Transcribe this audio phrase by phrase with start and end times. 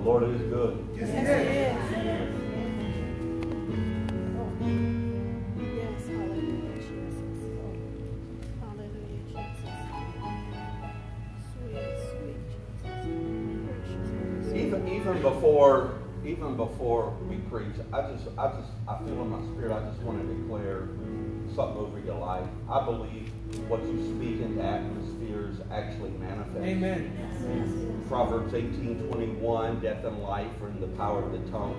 [0.00, 0.88] The Lord is good.
[0.96, 1.26] Yes, He is.
[5.60, 7.40] Yes, hallelujah, Jesus.
[8.60, 9.76] Hallelujah, Jesus.
[11.52, 12.40] Sweet, sweet
[13.04, 13.66] Jesus.
[13.66, 14.54] Precious.
[14.54, 15.94] Even even before
[16.24, 20.00] even before we preach, I just I just I feel in my spirit I just
[20.02, 20.88] want to declare
[21.54, 22.48] something over your life.
[22.70, 23.30] I believe
[23.68, 26.64] what you speak into atmospheres actually manifest.
[26.64, 28.04] Amen.
[28.08, 31.76] Proverbs 18, 21, death and life are in the power of the tongue.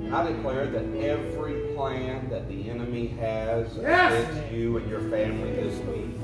[0.00, 4.30] And I declare that every plan that the enemy has Yes.
[4.30, 6.14] against you and your family this week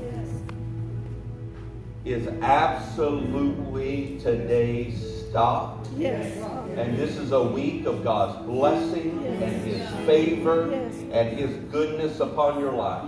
[2.05, 5.89] is absolutely today stopped.
[5.97, 6.37] Yes.
[6.77, 10.93] And this is a week of God's blessing and His favor Yes.
[11.11, 13.03] and His goodness upon your life.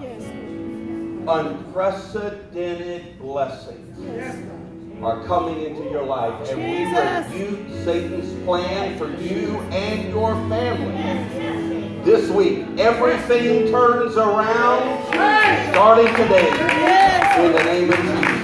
[1.27, 4.38] Unprecedented blessings Yes.
[5.04, 6.50] are coming into your life.
[6.50, 12.00] And we rebuke Satan's plan for you and your family.
[12.06, 15.03] This week, everything turns around
[15.73, 16.50] starting today
[17.44, 18.38] in the name of Jesus.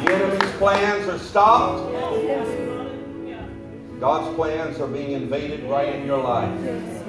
[0.00, 1.92] The enemy's plans are stopped.
[4.00, 7.03] God's plans are being invaded right in your life.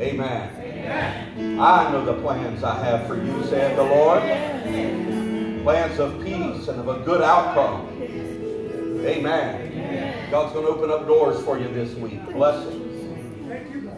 [0.00, 0.50] Amen.
[0.62, 1.60] Amen.
[1.60, 4.22] I know the plans I have for you, said the Lord.
[5.64, 7.88] Plans of peace and of a good outcome.
[9.04, 10.30] Amen.
[10.30, 12.24] God's going to open up doors for you this week.
[12.26, 12.86] Blessings.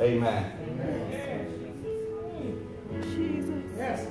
[0.00, 0.56] Amen.
[3.02, 3.64] Jesus.
[3.76, 4.06] Yes.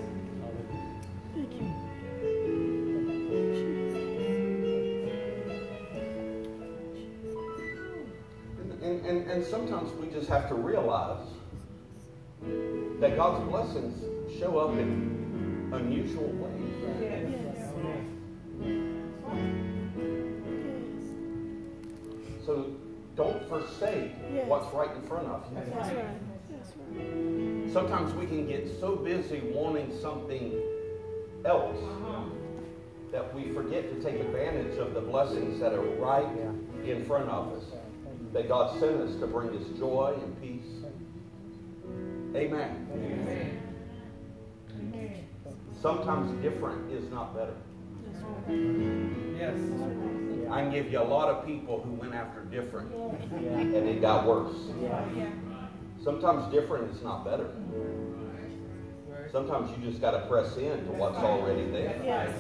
[1.34, 1.74] Thank you.
[8.84, 11.26] And, and, and sometimes we just have to realize
[13.00, 14.04] that God's blessings
[14.40, 16.60] show up in unusual ways.
[17.02, 17.40] Yes.
[22.46, 22.66] So
[23.16, 24.48] don't forsake Yes.
[24.48, 25.56] what's right in front of you.
[25.56, 26.06] That's right.
[26.50, 27.72] That's right.
[27.72, 30.60] Sometimes we can get so busy wanting something
[31.46, 32.24] else uh-huh.
[33.12, 36.28] that we forget to take advantage of the blessings that are right
[36.84, 37.64] in front of us.
[38.34, 40.59] That God sent us to bring us joy and peace.
[42.36, 42.88] Amen.
[42.94, 43.60] Amen.
[45.82, 47.54] Sometimes different is not better.
[49.38, 49.58] Yes.
[50.52, 54.26] I can give you a lot of people who went after different and it got
[54.26, 54.56] worse.
[56.04, 57.52] Sometimes different is not better.
[59.32, 62.02] Sometimes you just got to press into what's already there.
[62.04, 62.32] Yes.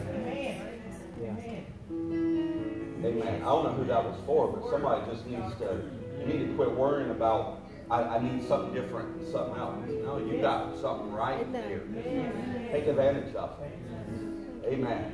[3.02, 3.42] Amen.
[3.42, 5.82] I don't know who that was for, but somebody just needs to,
[6.20, 7.59] you need to quit worrying about,
[7.90, 9.76] I, I need something different and something else.
[10.04, 11.84] No, you got something right here.
[12.72, 13.72] Take advantage of it.
[14.68, 15.14] Amen.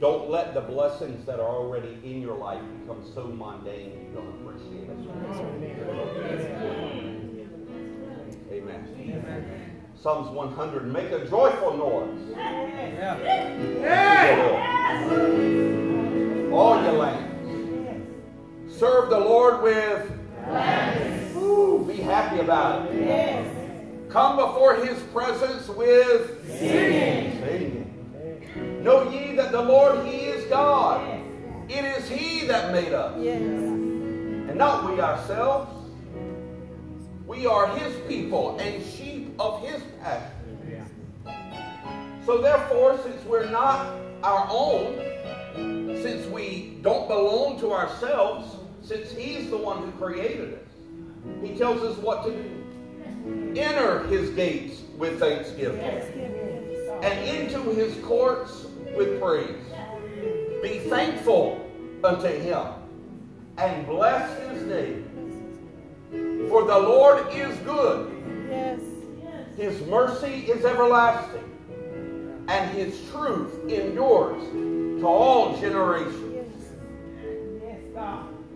[0.00, 4.28] Don't let the blessings that are already in your life become so mundane you don't
[4.40, 4.96] appreciate it.
[8.50, 9.80] Amen.
[9.94, 12.34] Psalms 100, make a joyful noise.
[12.36, 13.16] Yeah.
[15.08, 16.50] to.
[16.52, 17.31] All your lands.
[18.82, 20.10] Serve the Lord with
[21.36, 24.10] Ooh, be happy about it.
[24.10, 27.40] Come before his presence with singing.
[27.44, 28.82] Singing.
[28.82, 31.00] Know ye that the Lord, he is God.
[31.68, 33.36] It is he that made us, Yes.
[33.36, 35.70] and not we ourselves.
[37.24, 40.84] We are his people and sheep of his pasture.
[42.26, 43.86] So therefore, since we're not
[44.24, 44.96] our own,
[46.02, 50.60] since we don't belong to ourselves, since he's the one who created us,
[51.42, 53.54] he tells us what to do.
[53.56, 55.80] Enter his gates with thanksgiving
[57.02, 58.66] and into his courts
[58.96, 59.64] with praise.
[60.62, 61.68] Be thankful
[62.02, 62.66] unto him
[63.58, 65.08] and bless his name.
[66.48, 68.10] For the Lord is good.
[69.56, 74.42] His mercy is everlasting, and his truth endures
[75.00, 76.31] to all generations.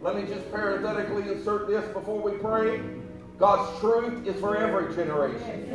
[0.07, 2.81] Let me just parenthetically insert this before we pray.
[3.41, 5.69] God's truth is for every generation.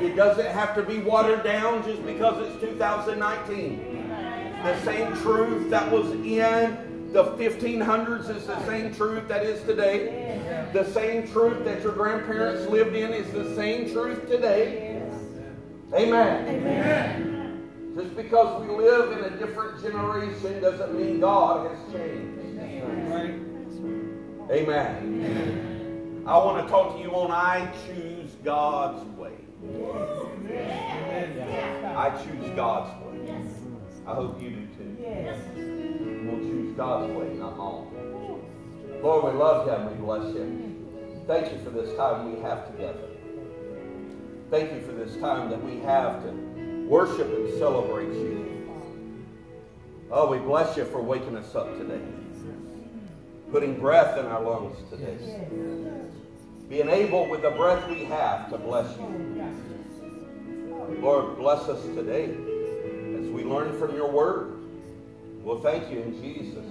[0.00, 4.10] It doesn't have to be watered down just because it's 2019.
[4.62, 10.70] The same truth that was in the 1500s is the same truth that is today.
[10.72, 15.02] The same truth that your grandparents lived in is the same truth today.
[15.92, 16.48] Amen.
[16.48, 17.92] Amen.
[17.96, 22.43] Just because we live in a different generation doesn't mean God has changed.
[24.46, 24.60] Right.
[24.60, 26.24] Amen.
[26.26, 29.32] I want to talk to you on I choose God's way.
[31.96, 33.34] I choose God's way.
[34.06, 34.96] I hope you do too.
[35.00, 35.38] Yes.
[35.56, 39.00] We'll choose God's way, not my own.
[39.02, 41.22] Lord, we love you and we bless you.
[41.26, 43.08] Thank you for this time we have together.
[44.50, 46.30] Thank you for this time that we have to
[46.86, 48.68] worship and celebrate you.
[50.10, 52.00] Oh, we bless you for waking us up today,
[53.54, 55.16] putting breath in our lungs today,
[56.68, 59.46] being able with the breath we have to bless you.
[60.98, 64.58] Lord, bless us today as we learn from your word.
[65.44, 66.64] Well, thank you in Jesus.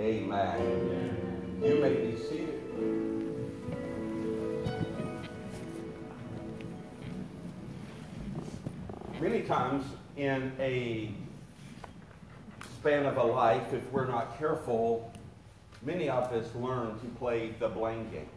[0.00, 1.60] Amen.
[1.62, 2.62] You may be seated.
[9.20, 9.84] Many times
[10.16, 11.14] in a
[12.80, 15.12] span of a life, if we're not careful,
[15.86, 18.28] many of us learn to play the blame game,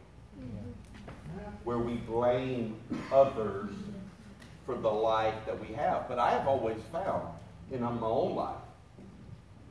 [1.63, 2.75] where we blame
[3.11, 3.71] others
[4.65, 6.07] for the life that we have.
[6.07, 7.27] But I have always found
[7.71, 8.55] in my own life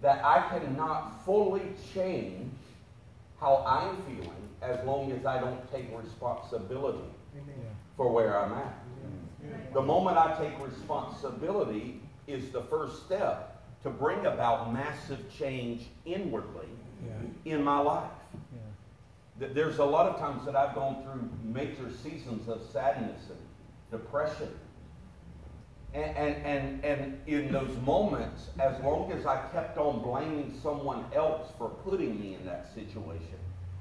[0.02, 1.62] that I cannot fully
[1.94, 2.52] change
[3.40, 6.98] how I'm feeling as long as I don't take responsibility
[7.96, 8.74] for where I'm at.
[9.72, 16.66] The moment I take responsibility is the first step to bring about massive change inwardly
[17.04, 17.54] Yeah.
[17.54, 18.10] in my life.
[18.52, 19.48] Yeah.
[19.52, 23.38] There's a lot of times that I've gone through major seasons of sadness and
[23.90, 24.48] depression.
[25.94, 31.04] And, and, and, and in those moments, as long as I kept on blaming someone
[31.14, 33.38] else for putting me in that situation,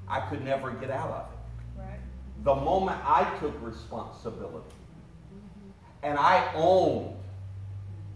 [0.08, 1.82] I could never get out of it.
[1.82, 2.00] Right.
[2.44, 4.74] The moment I took responsibility
[5.34, 5.70] mm-hmm.
[6.02, 7.17] and I owned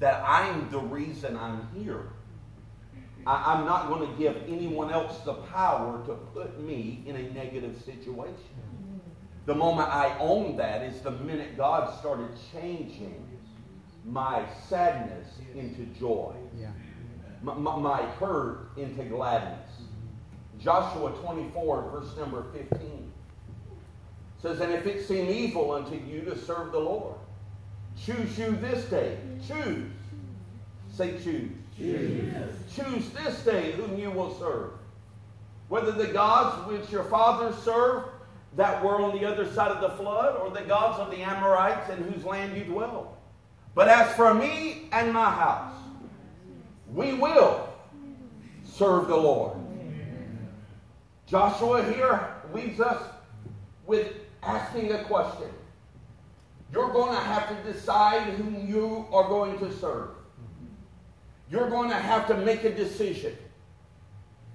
[0.03, 2.09] that I'm the reason I'm here,
[3.25, 7.31] I, I'm not going to give anyone else the power to put me in a
[7.31, 8.35] negative situation.
[9.47, 13.25] The moment I owned that is the minute God started changing
[14.05, 16.71] my sadness into joy, Yeah.
[17.43, 19.71] my, my, my hurt into gladness.
[20.59, 23.13] Joshua 24, verse number 15
[24.41, 27.15] says, And if it seem evil unto you to serve the Lord,
[27.97, 29.19] choose you this day.
[29.47, 29.91] Choose.
[30.93, 31.51] Say choose.
[31.77, 32.35] Choose.
[32.75, 34.73] Choose this day whom you will serve.
[35.69, 38.09] Whether the gods which your fathers served
[38.57, 41.89] that were on the other side of the flood, or the gods of the Amorites
[41.91, 43.17] in whose land you dwell.
[43.75, 45.73] But as for me and my house,
[46.93, 47.69] we will
[48.65, 49.57] serve the Lord.
[51.27, 53.03] Joshua here leaves us
[53.87, 54.13] with
[54.43, 55.49] asking a question.
[56.73, 60.09] You're going to have to decide whom you are going to serve.
[61.51, 63.37] You're going to have to make a decision.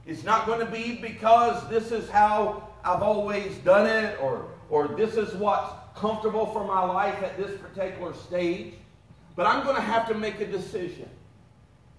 [0.07, 4.87] It's not going to be because this is how I've always done it or, or
[4.87, 8.73] this is what's comfortable for my life at this particular stage.
[9.35, 11.09] But I'm going to have to make a decision.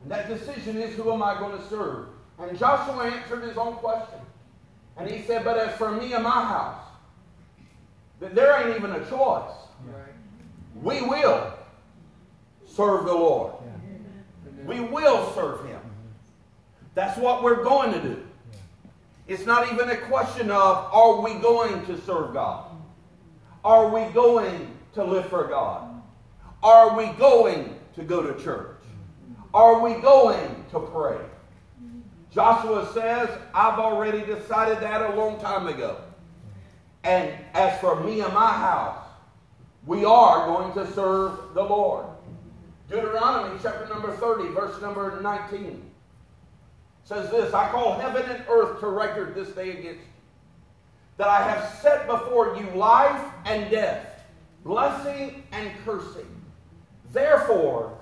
[0.02, 2.06] And that decision is who am I going to serve?
[2.38, 4.18] And Joshua answered his own question.
[4.96, 6.80] And he said, But as for me and my house,
[8.20, 9.52] th- there ain't even a choice.
[10.74, 11.52] We will
[12.66, 13.54] serve the Lord.
[14.64, 15.80] We will serve Him.
[16.94, 18.22] That's what we're going to do.
[19.26, 22.70] It's not even a question of are we going to serve God?
[23.64, 26.02] Are we going to live for God?
[26.62, 28.76] Are we going to go to church?
[29.52, 31.18] Are we going to pray?
[32.30, 36.00] Joshua says, I've already decided that a long time ago.
[37.04, 39.07] And as for me and my house,
[39.88, 42.04] we are going to serve the Lord.
[42.90, 45.82] Deuteronomy chapter number 30, verse number 19
[47.04, 50.12] says this I call heaven and earth to record this day against you,
[51.16, 54.24] that I have set before you life and death,
[54.62, 56.28] blessing and cursing.
[57.10, 57.98] Therefore,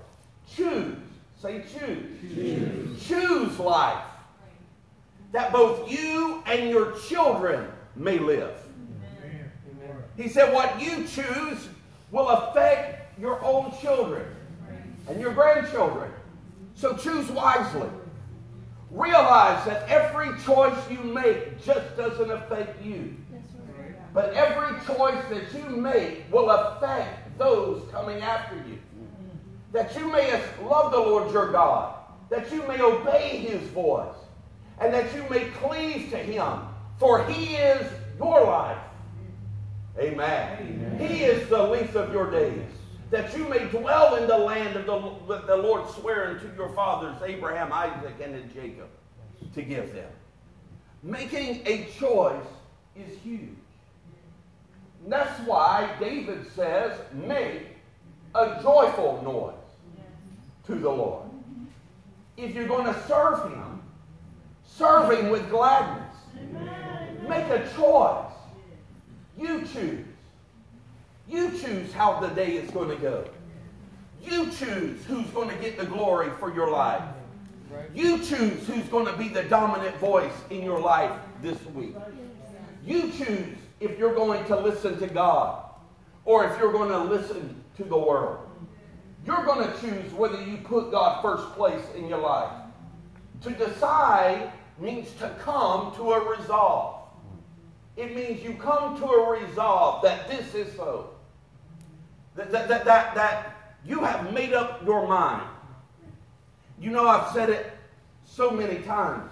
[0.57, 0.97] choose,
[1.41, 4.05] say choose, choose, choose life,
[5.31, 8.57] that both you and your children may live.
[10.17, 11.69] He said, What you choose
[12.11, 14.27] will affect your own children
[15.09, 16.11] and your grandchildren.
[16.75, 17.89] So choose wisely.
[18.91, 23.17] Realize that every choice you make just doesn't affect you.
[24.13, 28.79] But every choice that you make will affect those coming after you.
[29.73, 31.97] That you may love the Lord your God,
[32.31, 34.17] that you may obey his voice,
[34.81, 36.61] and that you may cleave to him,
[36.99, 37.87] for he is
[38.19, 38.79] your life.
[39.99, 40.97] Amen.
[40.99, 42.69] He is the length of your days,
[43.11, 44.87] that you may dwell in the land of
[45.27, 48.89] the, the Lord swearing to your fathers, Abraham, Isaac, and Jacob,
[49.55, 50.11] to give them.
[51.03, 52.45] Making a choice
[52.97, 53.51] is huge.
[55.03, 57.63] And that's why David says, make
[58.35, 59.55] a joyful noise
[60.67, 61.29] to the Lord.
[62.37, 63.81] If you're going to serve Him,
[64.65, 66.15] serve Him with gladness.
[67.29, 68.26] Make a choice.
[69.39, 70.07] You choose.
[71.29, 73.25] You choose how the day is going to go.
[74.23, 77.03] You choose who's going to get the glory for your life.
[77.95, 81.13] You choose who's going to be the dominant voice in your life
[81.43, 81.95] this week.
[82.85, 85.65] You choose if you're going to listen to God
[86.25, 88.49] or if you're going to listen to the world.
[89.27, 92.53] You're going to choose whether you put God first place in your life.
[93.43, 96.96] To decide means to come to a resolve.
[97.97, 101.11] It means you come to a resolve that this is so.
[102.35, 105.49] That, that, that, that, that you have made up your mind.
[106.79, 107.73] You know, I've said it
[108.25, 109.31] so many times.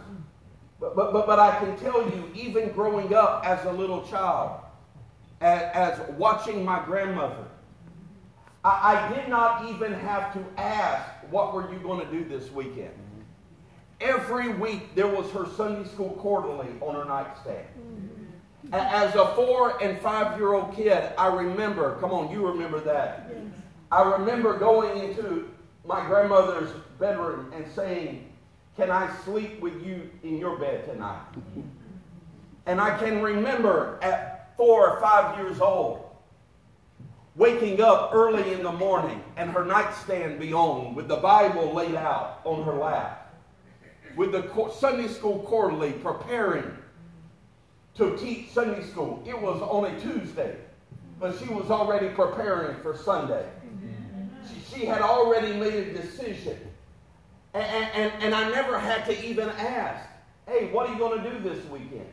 [0.80, 4.60] But, but, but, but I can tell you, even growing up as a little child,
[5.40, 7.44] as, as watching my grandmother,
[8.64, 12.50] I, I did not even have to ask, what were you going to do this
[12.50, 12.94] weekend?
[14.00, 17.66] Every week there was her Sunday school quarterly on her nightstand.
[18.72, 23.30] As a four and five year old kid, I remember, come on, you remember that.
[23.92, 25.50] I remember going into
[25.86, 28.32] my grandmother's bedroom and saying,
[28.76, 31.26] Can I sleep with you in your bed tonight?
[32.66, 36.10] And I can remember at four or five years old,
[37.36, 41.94] waking up early in the morning and her nightstand be on with the Bible laid
[41.94, 43.34] out on her lap,
[44.16, 46.64] with the Sunday school quarterly preparing
[47.96, 49.22] to teach Sunday school.
[49.26, 50.56] It was on a Tuesday,
[51.20, 53.46] but she was already preparing for Sunday.
[54.48, 56.58] She, she had already made a decision.
[57.54, 60.08] And, and, and I never had to even ask,
[60.48, 62.06] hey, what are you going to do this weekend?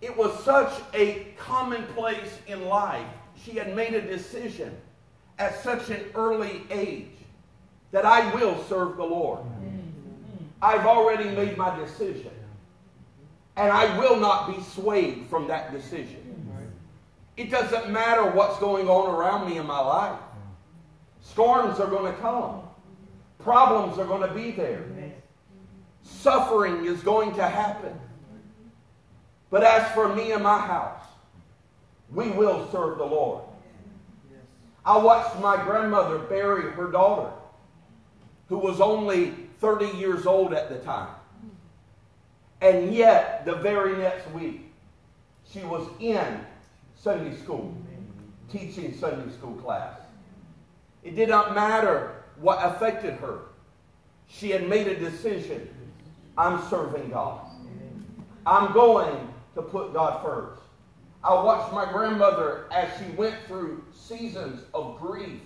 [0.00, 3.06] It was such a commonplace in life.
[3.44, 4.76] She had made a decision
[5.40, 7.06] at such an early age
[7.90, 9.40] that I will serve the Lord.
[10.62, 12.30] I've already made my decision.
[13.58, 16.24] And I will not be swayed from that decision.
[17.36, 20.18] It doesn't matter what's going on around me in my life.
[21.20, 22.62] Storms are going to come.
[23.40, 24.84] Problems are going to be there.
[26.02, 27.98] Suffering is going to happen.
[29.50, 31.02] But as for me and my house,
[32.12, 33.42] we will serve the Lord.
[34.84, 37.30] I watched my grandmother bury her daughter,
[38.48, 41.14] who was only 30 years old at the time.
[42.60, 44.72] And yet, the very next week,
[45.50, 46.44] she was in
[46.96, 47.74] Sunday school,
[48.50, 49.98] teaching Sunday school class.
[51.04, 53.42] It did not matter what affected her.
[54.26, 55.68] She had made a decision.
[56.36, 57.46] I'm serving God.
[58.44, 60.62] I'm going to put God first.
[61.22, 65.40] I watched my grandmother as she went through seasons of grief,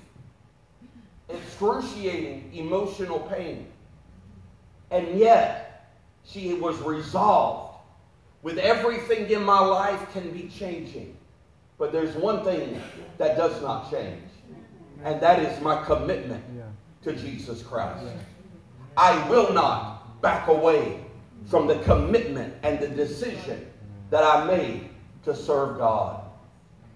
[1.29, 3.69] excruciating emotional pain.
[4.91, 5.72] And yet,
[6.25, 7.79] she was resolved.
[8.43, 11.17] With everything in my life can be changing.
[11.79, 12.81] But there's one thing
[13.19, 14.23] that does not change,
[15.05, 16.45] and that is my commitment
[17.03, 18.05] to Jesus Christ.
[18.97, 21.05] I will not back away
[21.47, 23.67] from the commitment and the decision
[24.11, 24.91] that I made
[25.25, 26.25] to serve God.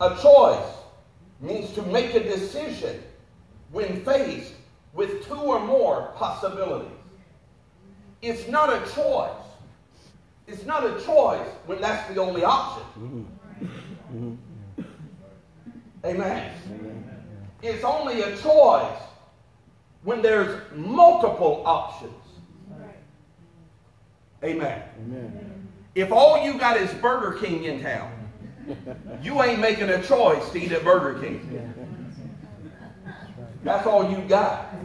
[0.01, 0.73] A choice
[1.41, 3.03] means to make a decision
[3.73, 4.53] when faced
[4.93, 6.96] with two or more possibilities.
[8.23, 9.31] It's not a choice.
[10.47, 13.29] It's not a choice when that's the only option.
[16.05, 16.53] Amen.
[17.63, 19.03] It's only a choice
[20.05, 22.13] when there's multiple options.
[24.45, 24.83] Amen.
[25.01, 25.69] Amen.
[25.97, 28.13] If all you got is Burger King in town,
[29.23, 31.75] you ain't making a choice to eat at Burger King.
[33.65, 34.76] That's all you got.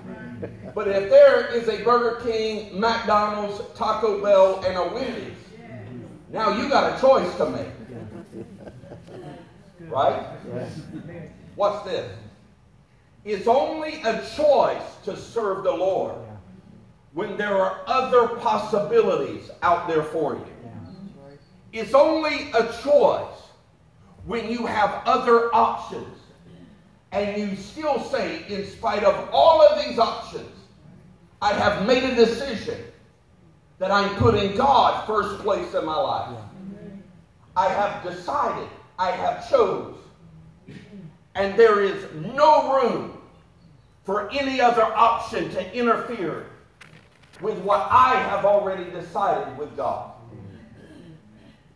[0.74, 5.34] But if there is a Burger King, McDonald's, Taco Bell, and a Wendy's,
[6.32, 7.68] now you got a choice to make.
[9.90, 10.24] Right?
[11.56, 12.10] What's this?
[13.25, 16.16] It's only a choice to serve the Lord
[17.13, 20.46] when there are other possibilities out there for you.
[21.74, 23.38] It's only a choice
[24.25, 26.18] when you have other options
[27.12, 30.50] and you still say, in spite of all of these options,
[31.42, 32.78] I have made a decision
[33.80, 36.38] that I'm putting God first place in my life.
[37.56, 38.70] I have decided,
[39.00, 39.98] I have chose,
[41.36, 42.06] and there is
[42.36, 43.18] no room
[44.04, 46.46] for any other option to interfere
[47.42, 50.12] with what I have already decided with God.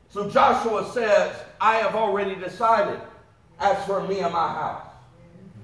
[0.09, 2.99] So Joshua says, I have already decided
[3.59, 4.87] as for me and my house.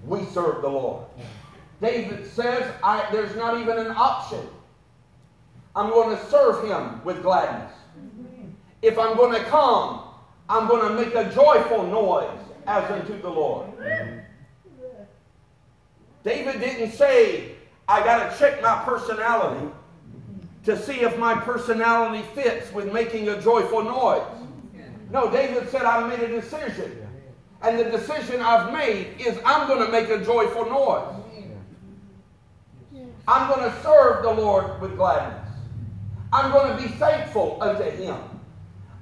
[0.05, 1.05] we serve the Lord.
[1.81, 2.71] David says,
[3.11, 4.47] there's not even an option.
[5.75, 7.73] I'm going to serve him with gladness.
[8.81, 10.03] If I'm going to come,
[10.47, 13.69] I'm going to make a joyful noise as unto the Lord.
[16.23, 17.53] David didn't say,
[17.87, 19.67] I got to check my personality
[20.65, 24.21] to see if my personality fits with making a joyful noise.
[25.09, 27.07] No, David said, I made a decision.
[27.63, 31.20] And the decision I've made is I'm going to make a joyful noise.
[33.27, 35.47] I'm going to serve the Lord with gladness.
[36.33, 38.17] I'm going to be thankful unto him.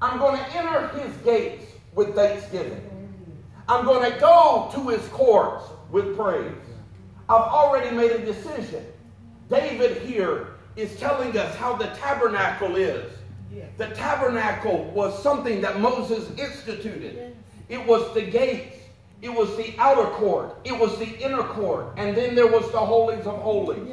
[0.01, 2.81] I'm going to enter his gates with thanksgiving.
[3.67, 6.51] I'm going to go to his courts with praise.
[7.27, 8.85] I've already made a decision.
[9.49, 13.11] David here is telling us how the tabernacle is.
[13.77, 17.35] The tabernacle was something that Moses instituted.
[17.67, 18.75] It was the gates.
[19.21, 20.57] It was the outer court.
[20.63, 21.93] It was the inner court.
[21.97, 23.87] And then there was the holies of holies.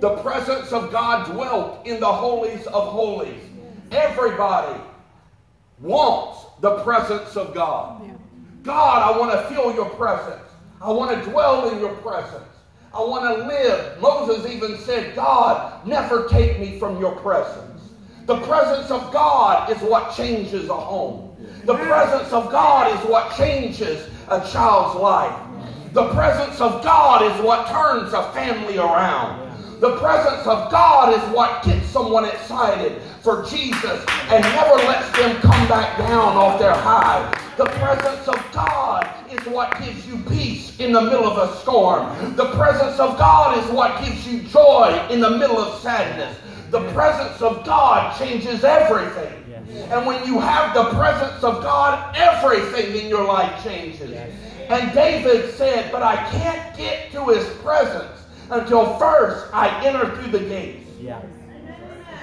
[0.00, 3.42] The presence of God dwelt in the holies of holies.
[3.90, 4.80] Everybody
[5.80, 8.02] wants the presence of God.
[8.62, 10.42] God, I want to feel your presence.
[10.80, 12.44] I want to dwell in your presence.
[12.94, 14.00] I want to live.
[14.00, 17.90] Moses even said, God, never take me from your presence.
[18.26, 21.36] The presence of God is what changes a home.
[21.64, 25.34] The presence of God is what changes a child's life.
[25.92, 29.47] The presence of God is what turns a family around.
[29.80, 35.36] The presence of God is what gets someone excited for Jesus and never lets them
[35.40, 37.32] come back down off their high.
[37.56, 42.34] The presence of God is what gives you peace in the middle of a storm.
[42.34, 46.36] The presence of God is what gives you joy in the middle of sadness.
[46.72, 49.44] The presence of God changes everything.
[49.92, 54.12] And when you have the presence of God, everything in your life changes.
[54.70, 58.17] And David said, But I can't get to his presence
[58.50, 60.88] until first I enter through the gates.
[61.00, 61.20] Yeah.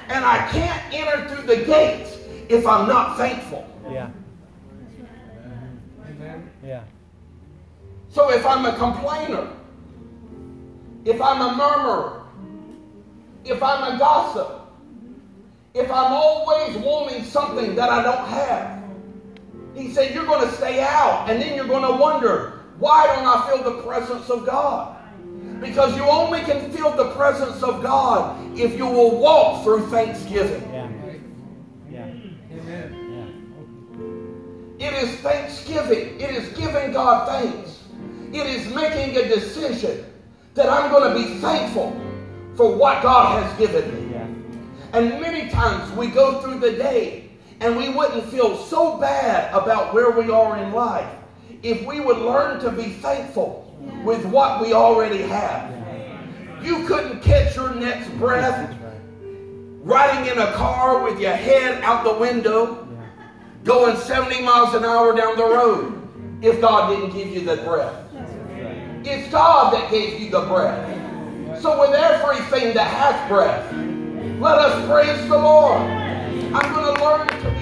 [0.10, 2.18] And I can't enter through the gates
[2.50, 3.68] if I'm not thankful.
[3.90, 4.10] Yeah.
[6.64, 6.84] Yeah.
[8.10, 9.52] So if I'm a complainer,
[11.04, 12.24] if I'm a murmurer,
[13.44, 14.62] if I'm a gossip,
[15.74, 18.84] if I'm always wanting something that I don't have,
[19.76, 23.26] he said, you're going to stay out and then you're going to wonder, why don't
[23.26, 24.95] I feel the presence of God?
[25.60, 30.62] Because you only can feel the presence of God if you will walk through thanksgiving.
[30.72, 30.90] Yeah.
[31.92, 32.58] Yeah.
[32.60, 33.06] Amen.
[34.80, 36.20] It is thanksgiving.
[36.20, 37.84] It is giving God thanks.
[38.34, 40.06] It is making a decision
[40.54, 41.96] that I'm going to be thankful
[42.56, 44.14] for what God has given me.
[44.14, 44.28] Yeah.
[44.94, 47.30] And many times we go through the day
[47.62, 51.10] and we wouldn't feel so bad about where we are in life
[51.64, 53.65] if we would learn to be thankful
[54.04, 55.74] with what we already have.
[56.64, 58.76] You couldn't catch your next breath
[59.86, 62.88] riding in a car with your head out the window,
[63.64, 66.02] going 70 miles an hour down the road
[66.42, 68.02] if God didn't give you the breath.
[69.06, 71.62] It's God that gave you the breath.
[71.62, 73.72] So with everything that has breath,
[74.40, 75.82] let us praise the Lord.
[75.82, 77.55] I'm going to learn to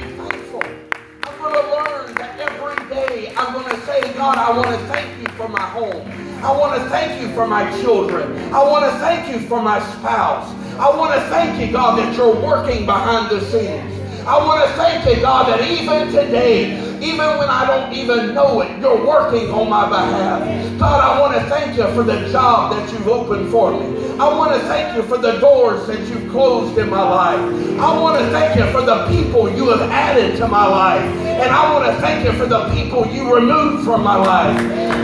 [1.44, 5.22] going to learn that every day I'm going to say, God, I want to thank
[5.22, 6.08] you for my home.
[6.44, 8.38] I want to thank you for my children.
[8.54, 10.50] I want to thank you for my spouse.
[10.80, 14.03] I want to thank you, God, that you're working behind the scenes.
[14.26, 18.62] I want to thank you, God, that even today, even when I don't even know
[18.62, 20.80] it, you're working on my behalf.
[20.80, 24.04] God, I want to thank you for the job that you've opened for me.
[24.20, 27.40] I want to thank you for the doors that you've closed in my life.
[27.82, 31.02] I want to thank you for the people you have added to my life.
[31.02, 34.58] And I want to thank you for the people you removed from my life.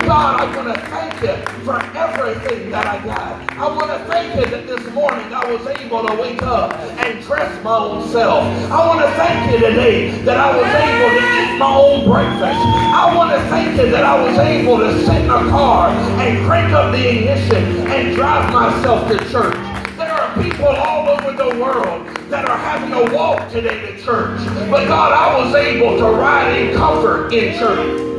[0.05, 3.51] God, I want to thank you for everything that I got.
[3.57, 7.21] I want to thank you that this morning I was able to wake up and
[7.23, 8.43] dress my own self.
[8.71, 12.59] I want to thank you today that I was able to eat my own breakfast.
[12.93, 16.45] I want to thank you that I was able to sit in a car and
[16.45, 19.55] crank up the ignition and drive myself to church.
[19.97, 24.39] There are people all over the world that are having to walk today to church.
[24.69, 28.09] But God, I was able to ride in comfort in church.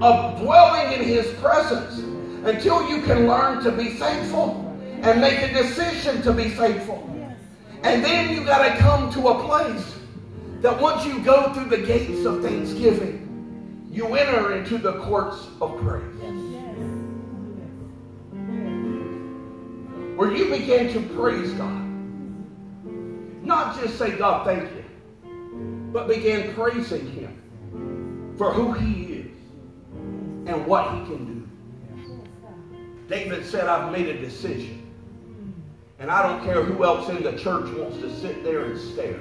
[0.00, 1.98] Of dwelling in His presence
[2.46, 4.64] until you can learn to be thankful
[5.02, 7.04] and make a decision to be thankful.
[7.82, 9.94] And then you got to come to a place
[10.60, 15.80] that once you go through the gates of thanksgiving, you enter into the courts of
[15.80, 16.04] praise.
[20.16, 21.84] Where you begin to praise God.
[23.44, 24.84] Not just say, God, thank you,
[25.92, 29.17] but begin praising Him for who He is
[30.48, 31.48] and what He can do.
[33.08, 34.78] David said, I've made a decision.
[35.98, 39.18] And I don't care who else in the church wants to sit there and stare.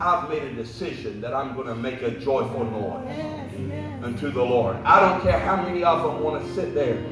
[0.00, 4.76] I've made a decision that I'm going to make a joyful noise unto the Lord.
[4.84, 7.04] I don't care how many of them want to sit there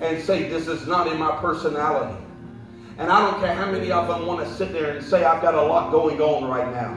[0.00, 2.16] and say, This is not in my personality.
[2.98, 5.42] And I don't care how many of them want to sit there and say, I've
[5.42, 6.94] got a lot going on right now.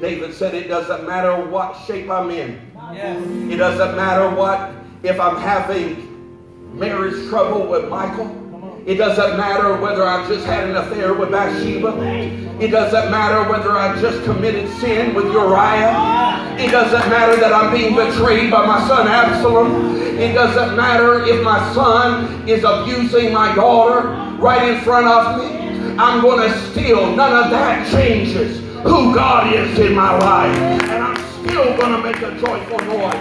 [0.00, 2.72] David said, It doesn't matter what shape I'm in.
[2.94, 3.26] Yes.
[3.52, 8.40] It doesn't matter what, if I'm having marriage trouble with Michal.
[8.86, 11.88] It doesn't matter whether I've just had an affair with Bathsheba.
[12.60, 16.56] It doesn't matter whether I just committed sin with Uriah.
[16.58, 19.96] It doesn't matter that I'm being betrayed by my son Absalom.
[20.18, 25.96] It doesn't matter if my son is abusing my daughter right in front of me.
[25.98, 27.14] I'm going to steal.
[27.16, 31.23] none of that changes who God is in my life.
[31.44, 33.14] And I'm still going to make a joyful noise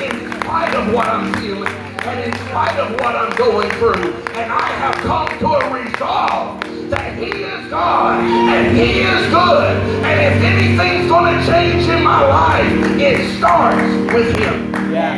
[0.00, 4.12] in spite of what I'm feeling and in spite of what I'm going through.
[4.34, 9.76] And I have come to a resolve that He is God and He is good.
[10.04, 14.72] And if anything's going to change in my life, it starts with Him.
[14.92, 15.16] Yeah.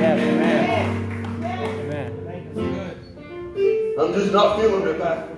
[0.00, 0.20] Yes.
[0.20, 1.44] Amen.
[1.44, 2.52] Amen.
[3.54, 3.98] Good.
[4.00, 5.36] I'm just not feeling it, Pastor.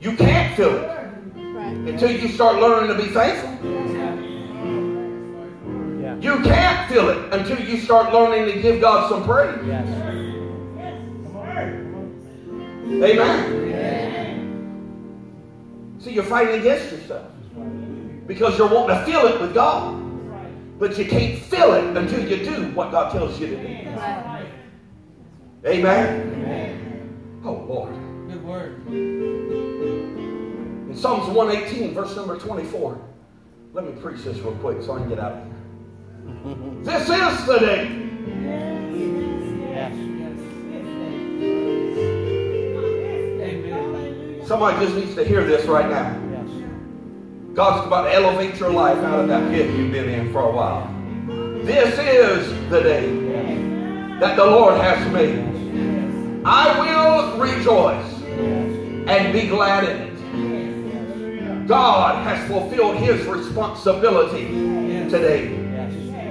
[0.00, 0.98] You can't feel it
[1.88, 4.31] until you start learning to be thankful.
[6.22, 6.36] Yeah.
[6.36, 9.58] You can't feel it until you start learning to give God some praise.
[9.66, 9.88] Yes.
[13.02, 13.62] Amen.
[15.98, 17.26] See, you're fighting against yourself
[18.26, 20.00] because you're wanting to feel it with God.
[20.78, 23.62] But you can't feel it until you do what God tells you to do.
[23.90, 24.46] Right.
[25.64, 27.40] Amen.
[27.44, 27.94] Oh, Lord.
[28.28, 28.84] Good word.
[30.88, 33.00] In Psalms 118, verse number 24.
[33.72, 35.61] Let me preach this real quick so I can get out of here.
[36.24, 36.84] Mm-hmm.
[36.84, 37.98] This is the day.
[44.46, 46.18] Somebody just needs to hear this right now.
[47.54, 50.50] God's about to elevate your life out of that pit you've been in for a
[50.50, 50.88] while.
[51.64, 53.06] This is the day
[54.20, 55.38] that the Lord has made.
[56.44, 58.22] I will rejoice
[59.06, 61.68] and be glad in it.
[61.68, 64.48] God has fulfilled his responsibility
[65.08, 65.61] today.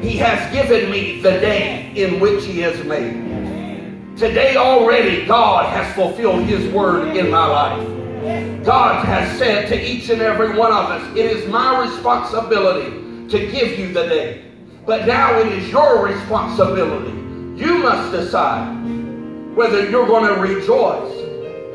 [0.01, 4.17] He has given me the day in which he has made.
[4.17, 8.63] Today already, God has fulfilled his word in my life.
[8.65, 13.51] God has said to each and every one of us, it is my responsibility to
[13.51, 14.51] give you the day.
[14.87, 17.11] But now it is your responsibility.
[17.61, 18.75] You must decide
[19.55, 21.13] whether you're going to rejoice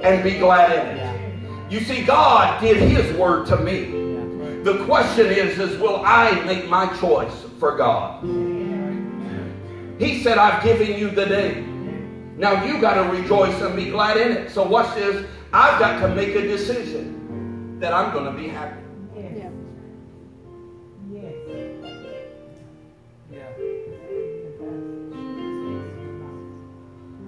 [0.02, 1.72] and be glad in it.
[1.72, 4.62] You see, God did his word to me.
[4.62, 8.22] The question is, is will I make my choice for God?
[9.98, 11.64] He said, I've given you the day.
[12.36, 14.50] Now you got to rejoice and be glad in it.
[14.50, 15.26] So watch this.
[15.52, 18.82] I've got to make a decision that I'm going to be happy.
[19.14, 19.50] Yeah.
[23.32, 23.48] Yeah.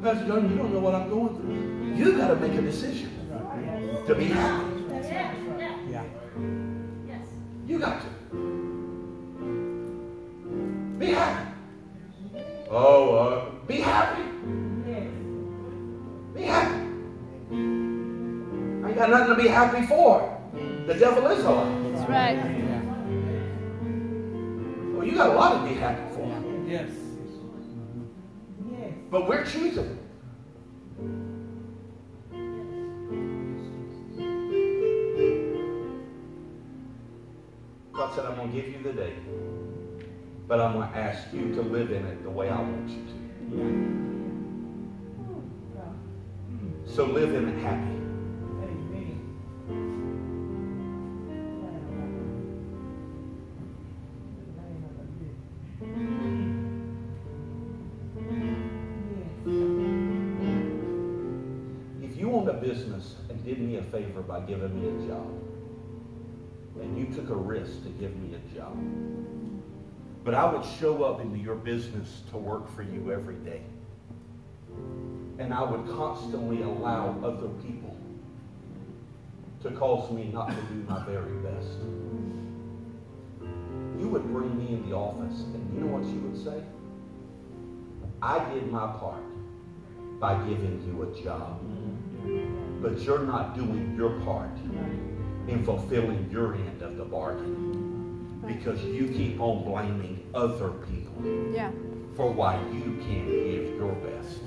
[0.02, 1.94] Pastor John, you don't know what I'm going through.
[1.96, 3.10] You got to make a decision
[4.06, 4.84] to be happy.
[5.90, 6.04] Yeah.
[7.66, 8.17] You got to.
[10.98, 11.50] Be happy.
[12.70, 14.22] Oh, uh, be happy.
[16.34, 16.87] Be happy.
[17.50, 20.37] I ain't got nothing to be happy for.
[20.87, 21.90] The devil is a lie.
[21.92, 22.37] That's right.
[24.94, 26.26] Well, you got a lot to be happy for.
[26.66, 26.90] Yes.
[29.11, 29.98] But we're choosing.
[37.92, 39.14] God said, I'm going to give you the day,
[40.48, 43.04] but I'm going to ask you to live in it the way I want you
[43.04, 43.14] to.
[46.90, 47.96] So live in it happy.
[62.02, 65.30] If you owned a business and did me a favor by giving me a job,
[66.80, 68.76] and you took a risk to give me a job,
[70.28, 73.62] but I would show up into your business to work for you every day.
[75.38, 77.96] And I would constantly allow other people
[79.62, 81.78] to cause me not to do my very best.
[83.98, 86.62] You would bring me in the office, and you know what you would say?
[88.20, 89.22] I did my part
[90.20, 91.58] by giving you a job.
[92.82, 94.50] But you're not doing your part
[95.48, 97.77] in fulfilling your end of the bargain
[98.48, 101.70] because you keep on blaming other people Yeah.
[102.16, 104.40] for why you can't give your best.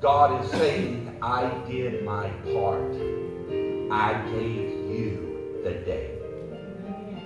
[0.00, 2.92] God is saying, I did my part.
[3.90, 6.18] I gave you the day.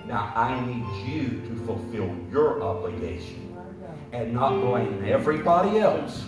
[0.07, 3.55] Now I need you to fulfill your obligation
[4.13, 6.23] and not blame everybody else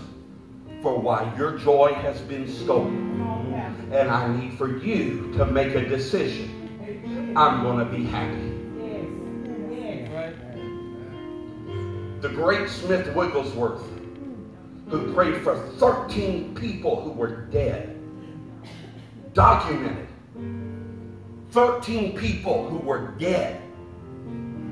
[0.81, 3.21] for why your joy has been stolen.
[3.21, 6.58] Oh, and I need for you to make a decision.
[7.35, 8.55] I'm going to be happy.
[12.21, 13.83] The great Smith Wigglesworth,
[14.89, 17.97] who prayed for 13 people who were dead,
[19.33, 20.09] documented
[21.51, 23.61] 13 people who were dead,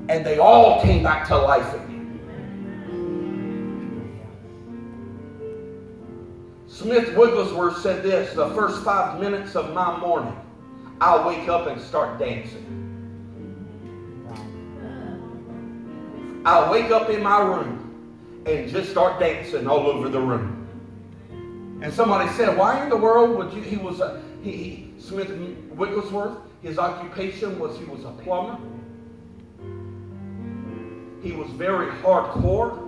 [0.09, 1.97] and they all came back to life again.
[6.67, 10.35] Smith Wigglesworth said this the first five minutes of my morning,
[10.99, 12.63] I'll wake up and start dancing.
[16.45, 20.53] I'll wake up in my room and just start dancing all over the room.
[21.81, 25.29] And somebody said, "Why in the world would you?" He was a he, he Smith
[25.71, 26.37] Wigglesworth.
[26.63, 28.57] His occupation was he was a plumber.
[31.21, 32.83] He was very hardcore.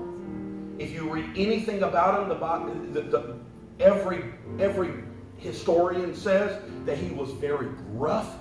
[0.80, 2.30] If you read anything about him,
[2.93, 3.36] the, the, the
[3.80, 4.24] every
[4.60, 4.93] every
[5.38, 8.36] historian says that he was very gruff.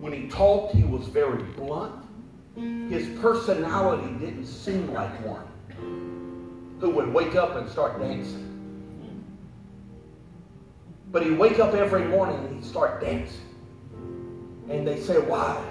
[0.00, 2.02] When he talked, he was very blunt.
[2.56, 5.46] His personality didn't seem like one
[6.80, 8.50] who would wake up and start dancing.
[11.12, 13.46] But he'd wake up every morning and he'd start dancing.
[14.70, 15.62] And they say, Why?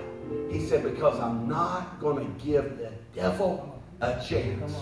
[0.51, 4.73] He said, Because I'm not going to give the devil a chance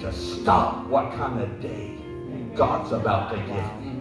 [0.00, 1.96] to stop what kind of day
[2.54, 3.93] God's about to give me.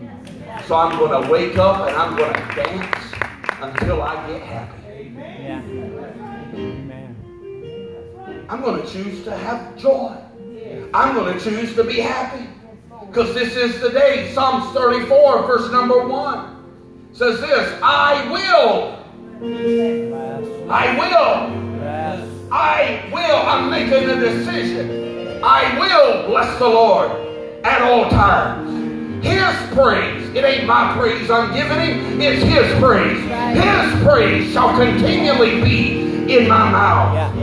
[0.67, 3.13] So I'm going to wake up and I'm going to dance
[3.61, 4.83] until I get happy.
[4.87, 5.83] Amen.
[8.49, 10.15] I'm going to choose to have joy.
[10.93, 12.47] I'm going to choose to be happy.
[13.07, 14.33] Because this is the day.
[14.33, 16.53] Psalms 34, verse number 1
[17.13, 18.99] says this I will,
[20.69, 21.83] I will,
[22.51, 23.37] I will.
[23.37, 25.43] I'm making a decision.
[25.43, 27.11] I will bless the Lord
[27.63, 28.82] at all times.
[29.23, 33.19] His praise, it ain't my praise I'm giving him, it's his praise.
[33.55, 37.33] His praise shall continually be in my mouth.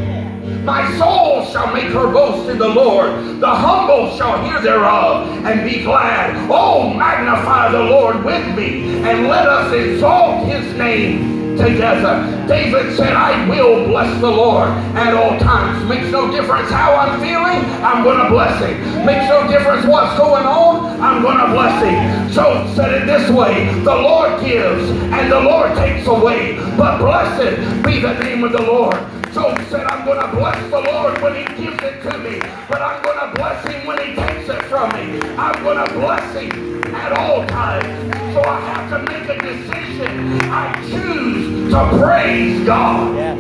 [0.62, 3.40] My soul shall make her boast in the Lord.
[3.40, 6.51] The humble shall hear thereof and be glad.
[6.51, 12.46] Oh, magnify the Lord with me and let us exalt his name together.
[12.49, 15.88] David said, I will bless the Lord at all times.
[15.88, 19.07] Makes no difference how I'm feeling, I'm going to bless him.
[19.07, 22.33] Makes no difference what's going on, I'm going to bless him.
[22.33, 27.85] Job said it this way The Lord gives and the Lord takes away, but blessed
[27.85, 29.20] be the name of the Lord.
[29.33, 32.83] Job said, I'm going to bless the Lord when he gives it to me, but
[32.83, 35.21] I'm going to bless him when he takes it from me.
[35.37, 38.35] I'm going to bless him at all times.
[38.35, 40.40] So I have to make a decision.
[40.51, 43.38] I choose to praise God.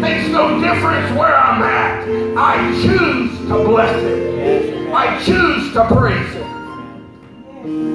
[0.00, 2.06] Makes no difference where I'm at.
[2.36, 4.92] I choose to bless him.
[4.94, 7.91] I choose to praise him.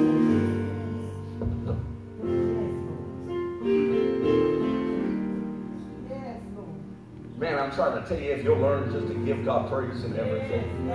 [7.68, 10.88] I'm trying to tell you if you'll learn just to give God praise in everything.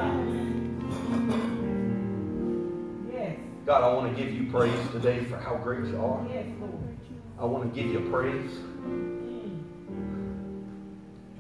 [3.14, 3.38] Yes.
[3.64, 6.28] God, I want to give you praise today for how great you are.
[7.40, 8.54] I want to give you praise.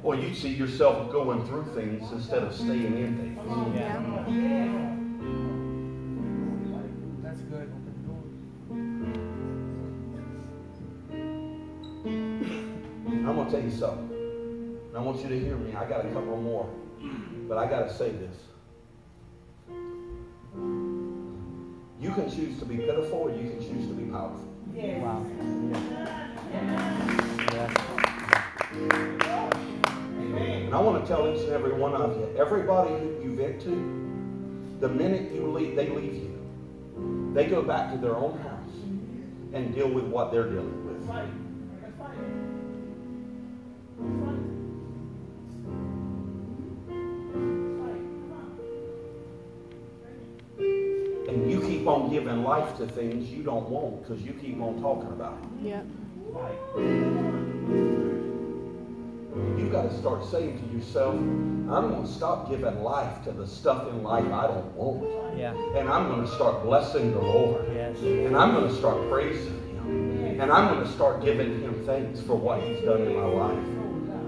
[0.04, 3.40] Boy, you see yourself going through things instead of staying in things.
[3.76, 4.28] Yeah.
[4.30, 4.96] Yeah.
[7.24, 7.74] That's good.
[13.26, 14.23] I'm going to tell you something.
[14.94, 15.74] And I want you to hear me.
[15.74, 16.70] I got a couple more.
[17.50, 18.38] But I got to say this.
[22.00, 24.48] You can choose to be pitiful or you can choose to be powerful.
[24.76, 25.26] Wow.
[27.52, 27.76] Yes.
[30.20, 33.62] And I want to tell each and every one of you, everybody who you vent
[33.62, 38.76] to, the minute you leave, they leave you, they go back to their own house
[39.54, 41.43] and deal with what they're dealing with.
[51.84, 55.38] Keep on giving life to things you don't want because you keep on talking about
[55.44, 55.68] it.
[55.68, 55.86] Yep.
[59.58, 63.46] You've got to start saying to yourself, I'm going to stop giving life to the
[63.46, 65.38] stuff in life I don't want.
[65.38, 65.54] Yeah.
[65.76, 67.66] And I'm going to start blessing the Lord.
[67.76, 67.98] Yes.
[68.00, 70.40] And I'm going to start praising Him.
[70.40, 73.66] And I'm going to start giving Him thanks for what He's done in my life.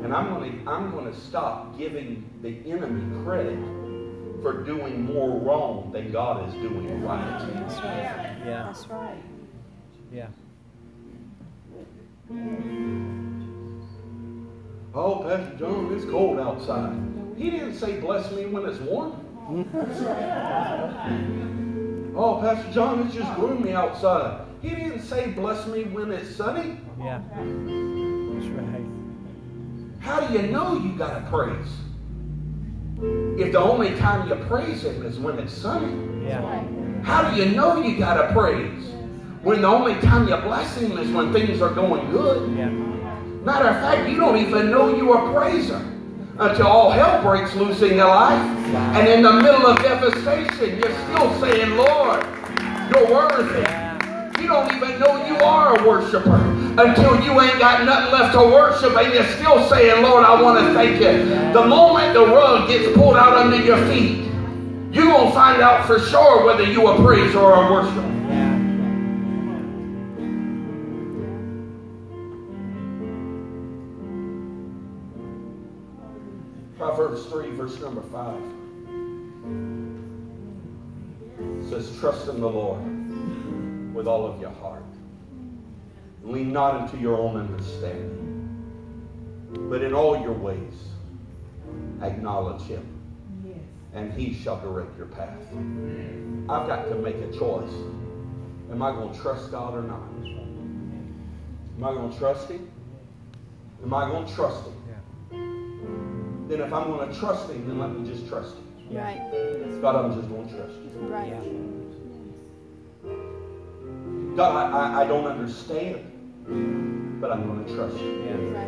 [0.04, 3.58] And I'm going to, I'm going to stop giving the enemy credit
[4.46, 7.40] for doing more wrong than God is doing right.
[7.56, 8.38] That's right.
[8.46, 8.64] Yeah.
[8.68, 9.24] That's right.
[10.14, 10.28] Yeah.
[14.94, 16.96] Oh, Pastor John, it's cold outside.
[17.36, 19.14] He didn't say bless me when it's warm.
[22.16, 24.46] oh, Pastor John, it's just gloomy outside.
[24.62, 26.78] He didn't say bless me when it's sunny.
[27.00, 27.20] Yeah.
[27.34, 28.86] That's right.
[30.02, 31.85] How do you know you got to praise?
[33.02, 36.26] If the only time you praise Him is when it's sunny.
[36.26, 36.64] Yeah.
[37.04, 38.86] How do you know you got to praise?
[39.42, 42.58] When the only time you bless Him is when things are going good.
[42.58, 42.70] Yeah.
[42.70, 45.78] Matter of fact, you don't even know you're a praiser
[46.40, 48.42] until all hell breaks loose in your life.
[48.96, 52.26] And in the middle of devastation, you're still saying, Lord,
[52.90, 53.60] you're worthy.
[54.42, 58.40] You don't even know you are a worshiper until you ain't got nothing left to
[58.40, 61.54] worship and you're still saying, Lord, I want to thank you.
[61.54, 64.26] The moment the rug gets pulled out under your feet,
[64.92, 68.12] you're going to find out for sure whether you a praiser or a worshiper.
[76.78, 78.42] Proverbs 3, verse number 5
[81.70, 82.84] says, Trust in the Lord
[83.94, 84.84] with all of your heart.
[86.26, 88.58] Lean not into your own understanding,
[89.70, 90.74] but in all your ways
[92.02, 92.84] acknowledge Him,
[93.46, 93.58] Yes.
[93.94, 95.38] and He shall direct your path.
[96.50, 97.72] I've got to make a choice.
[98.72, 100.02] Am I going to trust God or not?
[101.78, 102.70] Am I going to trust Him?
[103.84, 106.48] Am I going to trust Him?
[106.48, 108.98] Then if I'm going to trust Him, then let me just trust Him.
[108.98, 109.22] Right.
[109.82, 110.90] God, I'm just going to trust you.
[111.08, 111.28] Right.
[111.28, 111.42] Yeah.
[114.36, 116.12] God, I, I, I don't understand,
[116.48, 118.24] but I'm going to trust you.
[118.26, 118.68] Yeah.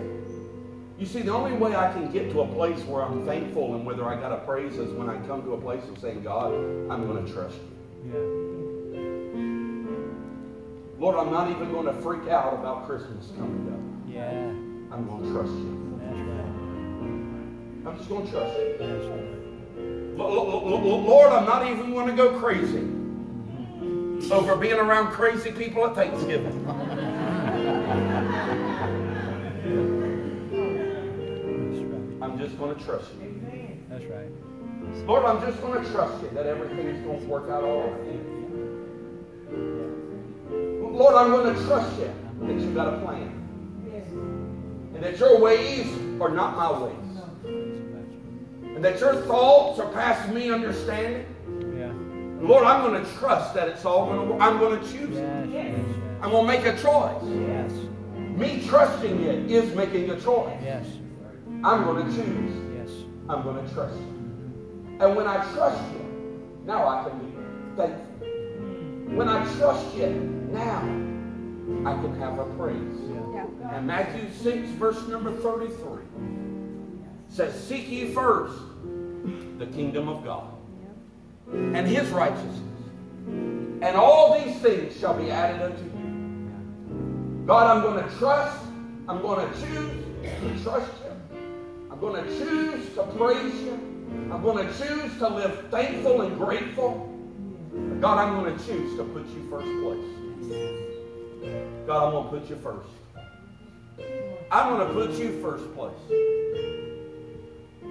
[1.00, 3.86] You see, the only way I can get to a place where I'm thankful and
[3.86, 6.54] whether I got to praise is when I come to a place of saying, God,
[6.54, 8.12] I'm going to trust you.
[8.12, 8.48] Yeah.
[11.00, 13.80] Lord, I'm not even going to freak out about Christmas coming up.
[14.12, 14.32] Yeah.
[14.92, 15.78] I'm going to trust you.
[17.86, 20.16] I'm just going to trust you.
[20.18, 24.32] Lord, I'm not even going to go crazy mm-hmm.
[24.32, 26.66] over being around crazy people at Thanksgiving.
[32.48, 33.78] just going to trust you.
[33.90, 34.30] That's right.
[35.06, 38.20] Lord, I'm just going to trust you that everything's going to work out all right.
[40.94, 43.34] Lord, I'm going to trust you that you got a plan.
[44.96, 45.88] And that your ways
[46.22, 46.94] are not my ways.
[48.64, 51.26] And that your thoughts are past me understanding.
[52.42, 54.42] Lord, I'm going to trust that it's all going to work.
[54.42, 55.26] I'm going to choose it.
[56.22, 57.24] I'm going to make a choice.
[57.26, 57.72] Yes.
[58.16, 60.56] Me trusting you is making a choice.
[60.64, 60.86] Yes.
[61.64, 62.56] I'm going to choose.
[62.76, 63.06] Yes.
[63.30, 64.18] I'm going to trust you.
[65.00, 66.08] And when I trust you,
[66.66, 67.32] now I can be
[67.76, 69.16] thankful.
[69.16, 70.10] When I trust you,
[70.52, 70.80] now
[71.86, 72.78] I can have a praise.
[73.34, 73.76] Yeah.
[73.76, 76.04] And Matthew 6, verse number 33
[77.30, 78.58] says, Seek ye first
[79.58, 80.54] the kingdom of God
[81.54, 82.60] and his righteousness,
[83.28, 87.46] and all these things shall be added unto you.
[87.46, 88.60] God, I'm going to trust,
[89.08, 91.07] I'm going to choose to trust you.
[91.98, 93.74] I'm going to choose to praise you.
[94.32, 97.12] I'm going to choose to live thankful and grateful.
[98.00, 100.06] God, I'm going to choose to put you first place.
[101.88, 102.90] God, I'm going to put you first.
[104.52, 105.98] I'm going to put you first place.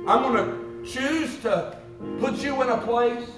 [0.06, 1.76] I'm going to choose to
[2.20, 3.28] put you in a place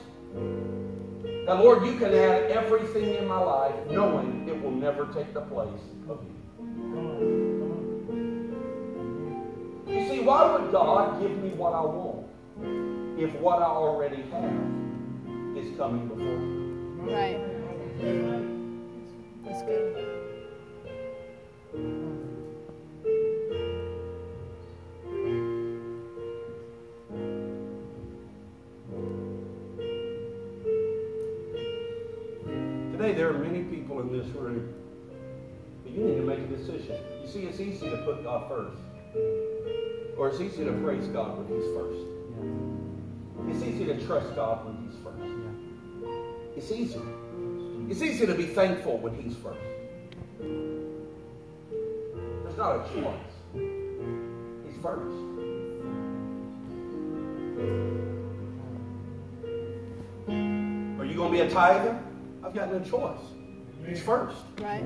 [1.47, 5.41] that, Lord, you can add everything in my life knowing it will never take the
[5.41, 7.48] place of you.
[9.99, 12.25] You see, why would God give me what I want
[13.19, 14.53] if what I already have
[15.57, 17.13] is coming before me?
[17.13, 17.41] Right.
[19.45, 19.97] That's good.
[32.93, 34.73] Today, there are many people in this room,
[35.83, 37.01] but you need to make a decision.
[37.21, 38.81] You see, it's easy to put God first,
[40.19, 42.01] or it's easy to praise God when He's first.
[42.35, 43.55] Yeah.
[43.55, 45.23] It's easy to trust God when He's first.
[45.23, 46.57] Yeah.
[46.57, 47.01] It's easy.
[47.89, 49.61] It's easy to be thankful when He's first.
[52.45, 53.35] There's not a choice.
[53.55, 55.17] He's first.
[60.99, 62.03] Are you going to be a tither?
[62.45, 63.21] I've got no choice.
[63.87, 64.37] He's first.
[64.61, 64.85] Right.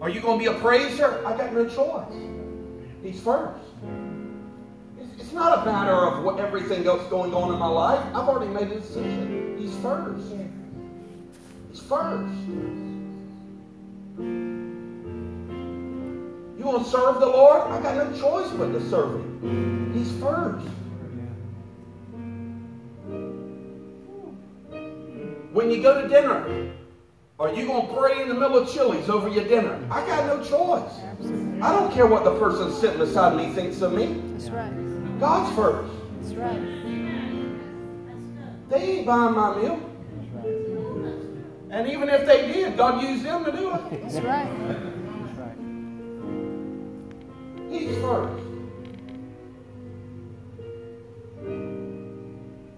[0.00, 1.24] Are you going to be a praiser?
[1.26, 2.39] I've got no choice.
[3.02, 3.64] He's first.
[5.18, 8.04] It's, not a matter of what everything else going on in my life.
[8.14, 9.56] I've already made a decision.
[9.58, 10.34] He's first.
[11.70, 12.34] He's first.
[16.58, 17.62] You want to serve the Lord?
[17.70, 19.92] I got no choice but to serve Him.
[19.94, 20.66] He's first.
[25.52, 26.72] When you go to dinner,
[27.38, 29.80] are you going to pray in the middle of Chili's over your dinner?
[29.90, 30.92] I got no choice.
[31.62, 34.22] I don't care what the person sitting beside me thinks of me.
[34.32, 35.20] That's right.
[35.20, 35.92] God's first.
[36.22, 36.60] That's right.
[38.70, 39.78] They ain't buying my meal.
[41.70, 44.02] And even if they did, God used them to do it.
[44.02, 44.48] That's right.
[44.68, 45.56] That's right.
[47.70, 48.44] He's first.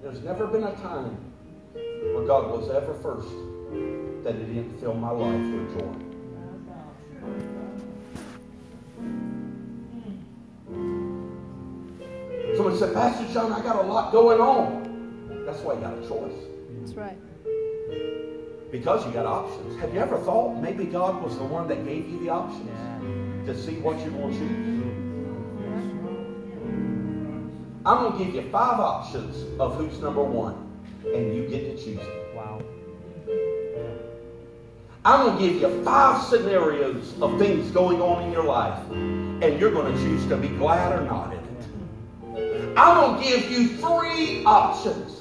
[0.02, 1.16] There's never been a time
[1.74, 3.28] where God was ever first
[4.24, 5.94] that He didn't fill my life with joy.
[12.56, 15.44] Someone said, Pastor John, I got a lot going on.
[15.46, 16.32] That's why you got a choice.
[16.80, 17.16] That's right.
[18.70, 19.80] Because you got options.
[19.80, 23.52] Have you ever thought maybe God was the one that gave you the options Yeah.
[23.52, 24.82] to see what you're going to choose?
[27.84, 30.54] I'm going to give you five options of who's number one,
[31.04, 32.34] and you get to choose it.
[32.36, 32.62] Wow.
[35.04, 39.58] I'm going to give you five scenarios of things going on in your life, and
[39.58, 41.34] you're going to choose to be glad or not.
[42.76, 45.20] I'm going to give you three options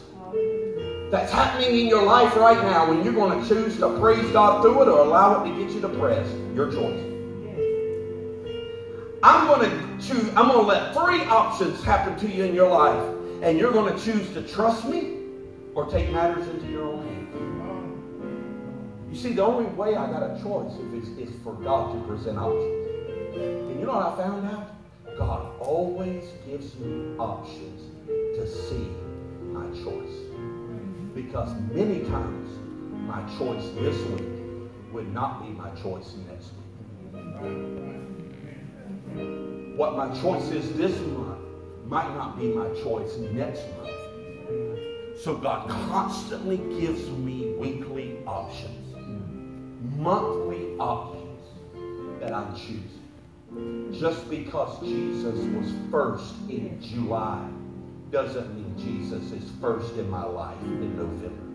[1.12, 4.62] that's happening in your life right now, and you're going to choose to praise God
[4.62, 6.34] through it or allow it to get you depressed.
[6.56, 7.08] Your choice.
[9.24, 12.70] I'm going to choose, I'm going to let three options happen to you in your
[12.70, 13.04] life,
[13.44, 15.18] and you're going to choose to trust me
[15.76, 17.18] or take matters into your own hands.
[19.12, 22.38] You see, the only way I got a choice is, is for God to present
[22.38, 22.88] options.
[23.36, 24.81] And you know what I found out?
[25.22, 28.90] God always gives me options to see
[29.54, 30.18] my choice.
[31.14, 32.50] Because many times
[33.06, 34.28] my choice this week
[34.92, 36.72] would not be my choice next week.
[39.78, 41.40] What my choice is this month
[41.86, 45.20] might not be my choice next month.
[45.22, 48.96] So God constantly gives me weekly options,
[49.98, 51.42] monthly options
[52.20, 53.01] that I'm choosing.
[53.92, 57.46] Just because Jesus was first in July
[58.10, 61.52] doesn't mean Jesus is first in my life in November.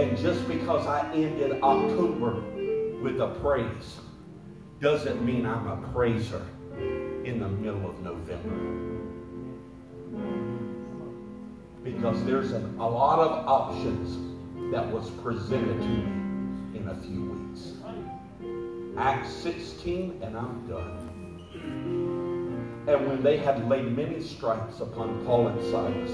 [0.00, 2.40] And just because I ended October
[3.02, 4.00] with a praise
[4.80, 6.44] doesn't mean I'm a praiser
[7.24, 9.04] in the middle of November.
[11.84, 14.18] Because there's a lot of options
[14.72, 17.72] that was presented to me in a few weeks.
[18.98, 21.44] Acts 16, and I'm done.
[22.88, 26.10] And when they had laid many stripes upon Paul and Silas,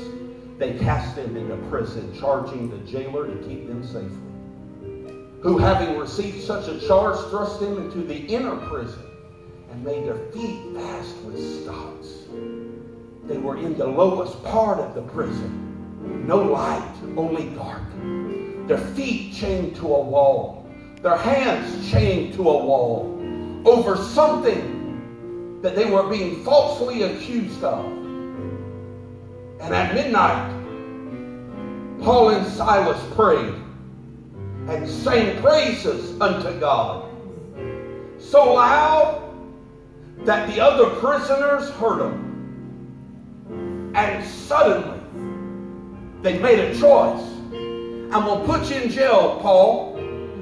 [0.59, 4.11] they cast them into prison, charging the jailer to keep them safely.
[5.41, 9.03] Who, having received such a charge, thrust them into the inner prison
[9.71, 12.09] and made their feet fast with stocks.
[13.27, 16.27] They were in the lowest part of the prison.
[16.27, 17.83] No light, only dark.
[18.69, 20.64] Their feet chained to a wall.
[21.05, 23.21] Their hands chained to a wall.
[23.67, 27.85] Over something that they were being falsely accused of.
[29.61, 30.51] And at midnight,
[32.03, 33.55] Paul and Silas prayed
[34.67, 37.11] and sang praises unto God.
[38.19, 39.21] So loud
[40.25, 43.93] that the other prisoners heard them.
[43.95, 45.01] And suddenly,
[46.23, 47.21] they made a choice.
[47.53, 49.94] I'm going to put you in jail, Paul.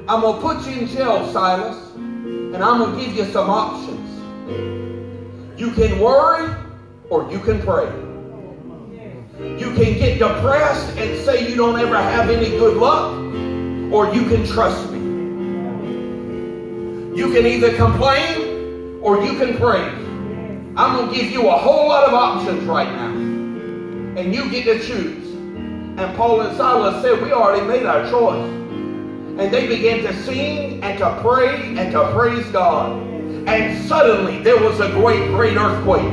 [0.09, 1.95] I'm going to put you in jail, Silas.
[1.95, 4.01] And I'm going to give you some options.
[5.59, 6.55] You can worry
[7.09, 7.87] or you can pray.
[9.59, 13.13] You can get depressed and say you don't ever have any good luck,
[13.93, 14.99] or you can trust me.
[17.17, 19.99] You can either complain or you can praise.
[20.77, 23.11] I'm going to give you a whole lot of options right now.
[24.21, 25.29] And you get to choose.
[25.99, 28.62] And Paul and Silas said, We already made our choice.
[29.39, 33.03] And they began to sing and to pray and to praise God.
[33.47, 36.13] And suddenly there was a great, great earthquake.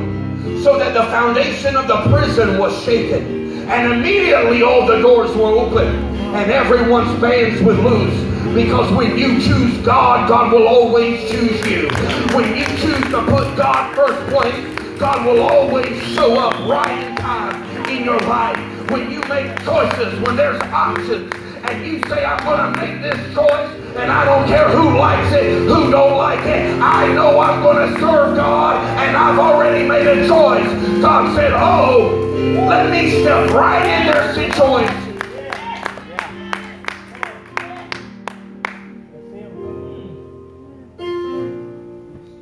[0.62, 3.68] So that the foundation of the prison was shaken.
[3.68, 5.88] And immediately all the doors were open.
[6.34, 8.30] And everyone's bands would loose.
[8.54, 11.88] Because when you choose God, God will always choose you.
[12.34, 17.16] When you choose to put God first place, God will always show up right in
[17.16, 21.32] time in your life when you make choices, when there's options,
[21.70, 25.32] and you say, I'm going to make this choice, and I don't care who likes
[25.32, 26.80] it, who don't like it.
[26.80, 30.66] I know I'm going to serve God, and I've already made a choice.
[31.00, 32.26] God said, oh,
[32.68, 34.96] let me step right in their situation.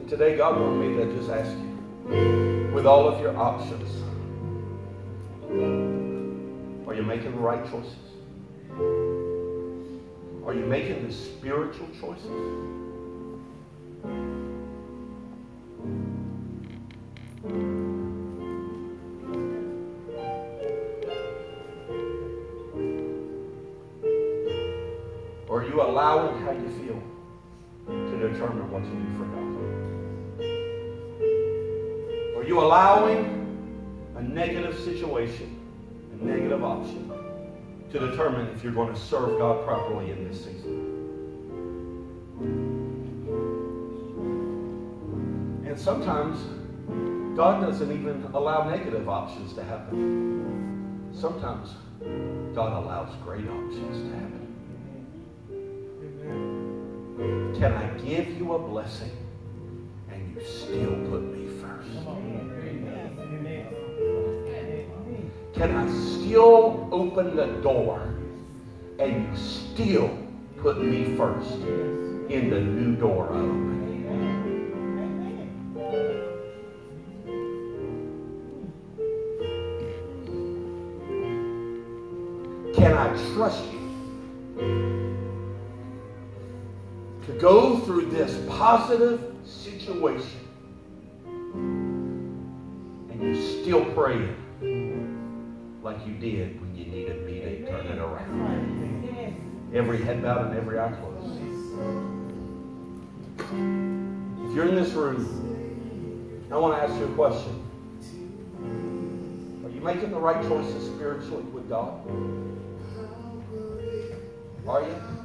[0.09, 4.03] Today, God wanted me to just ask you, with all of your options,
[6.89, 8.08] are you making the right choices?
[10.49, 12.25] Are you making the spiritual choices?
[25.49, 27.03] Or are you allowing how you feel
[27.87, 29.45] to determine what you do for God?
[32.39, 33.21] Are you allowing
[34.17, 35.61] a negative situation,
[36.19, 37.08] a negative option,
[37.91, 40.84] to determine if you're going to serve God properly in this season?
[45.66, 46.39] And sometimes
[47.36, 51.09] God doesn't even allow negative options to happen.
[51.12, 51.70] Sometimes
[52.55, 54.39] God allows great options to happen.
[57.59, 59.11] Can I give you a blessing
[60.11, 61.89] and you still put me first?
[65.55, 68.13] Can I still open the door
[68.99, 70.11] and you still
[70.57, 71.53] put me first
[72.29, 73.79] in the new door I open?
[82.75, 83.79] Can I trust you
[87.27, 90.41] to go through this positive situation
[91.25, 94.35] and you still praying
[96.21, 99.39] did when you needed me to turn it around?
[99.75, 101.41] Every head bowed and every eye closed.
[103.41, 107.62] If you're in this room, I want to ask you a question.
[109.64, 112.01] Are you making the right choices spiritually with God?
[114.66, 115.18] Are you?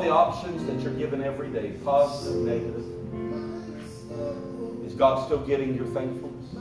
[0.00, 2.86] All the options that you're given every day, positive, negative,
[4.86, 6.54] is God still getting your thankfulness?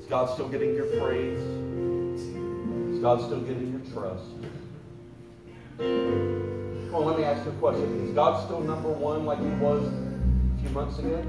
[0.00, 1.38] Is God still getting your praise?
[1.38, 4.24] Is God still getting your trust?
[5.76, 8.06] Come on, let me ask you a question.
[8.06, 11.22] Is God still number one like he was a few months ago?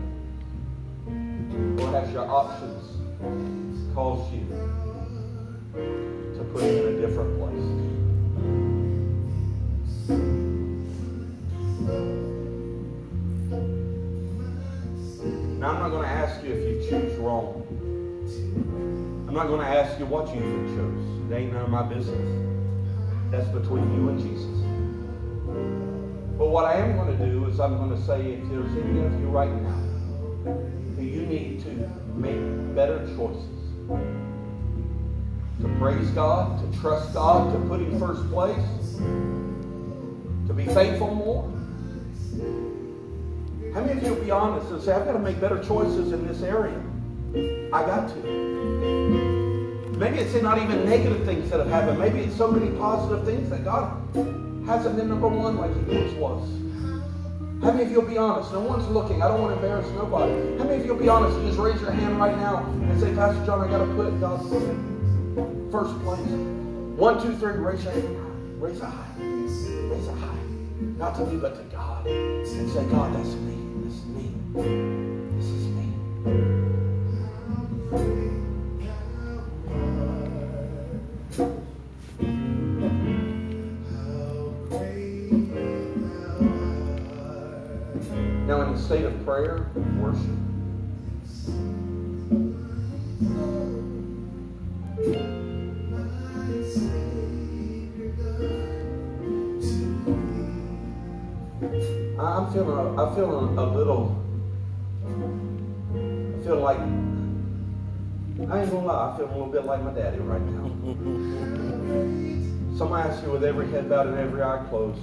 [1.08, 2.96] Or has your options
[3.94, 4.48] caused you
[5.74, 7.88] to put him in a different place?
[15.58, 17.66] Now, I'm not going to ask you if you choose wrong.
[19.28, 21.32] I'm not going to ask you what you chose.
[21.32, 22.20] It ain't none of my business.
[23.32, 24.58] That's between you and Jesus.
[26.38, 29.06] But what I am going to do is I'm going to say if there's any
[29.06, 29.82] of you right now
[30.44, 31.70] who you need to
[32.16, 33.48] make better choices,
[35.62, 38.98] to praise God, to trust God, to put Him first place,
[40.48, 41.57] to be faithful more.
[43.74, 46.12] How many of you will be honest and say, I've got to make better choices
[46.12, 46.82] in this area?
[47.74, 48.16] I got to.
[49.98, 52.00] Maybe it's not even negative things that have happened.
[52.00, 53.92] Maybe it's so many positive things that God
[54.66, 56.50] hasn't been number one like He once was.
[57.64, 58.52] How many of you will be honest?
[58.54, 59.22] No one's looking.
[59.22, 60.58] I don't want to embarrass nobody.
[60.58, 63.00] How many of you will be honest and just raise your hand right now and
[63.00, 64.42] say, Pastor John, I got to put God
[65.72, 66.20] first place.
[66.98, 68.62] One, two, three, raise your hand.
[68.62, 69.14] Raise it high.
[69.20, 70.38] Raise it high.
[70.98, 71.77] Not to me, but to God.
[72.08, 73.58] And say, God, that's me.
[73.84, 74.34] This is me.
[75.36, 75.86] This is me.
[88.48, 90.22] Now, in the state of prayer worship,
[102.58, 104.18] feeling, I'm feeling a little,
[105.06, 110.18] I feel like, I ain't gonna lie, I feel a little bit like my daddy
[110.20, 110.66] right now.
[112.76, 115.00] So I'm gonna ask you with every head bowed and every eye closed,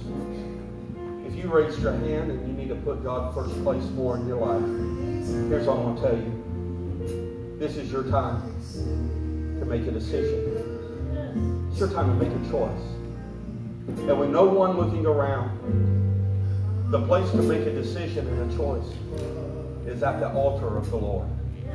[1.25, 4.27] if you raised your hand and you need to put God first place more in
[4.27, 4.61] your life,
[5.49, 7.55] here's what I'm gonna tell you.
[7.57, 8.41] This is your time
[9.59, 11.69] to make a decision.
[11.71, 12.85] It's your time to make a choice.
[13.87, 16.04] And with no one looking around,
[16.99, 18.85] the place to make a decision and a choice
[19.85, 21.27] is at the altar of the Lord.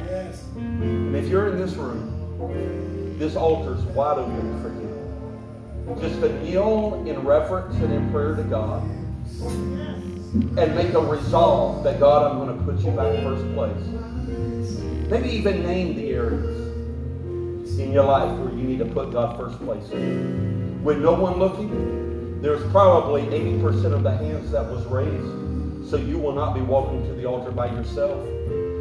[0.07, 0.47] Yes.
[0.57, 6.01] And if you're in this room, this altar is wide open for you.
[6.01, 12.01] Just to kneel in reverence and in prayer to God and make a resolve that
[12.01, 15.11] God, I'm going to put you back first place.
[15.11, 19.59] Maybe even name the areas in your life where you need to put God first
[19.59, 20.83] place in.
[20.83, 22.10] With no one looking,
[22.41, 25.91] there's probably 80% of the hands that was raised.
[25.91, 28.27] So you will not be walking to the altar by yourself.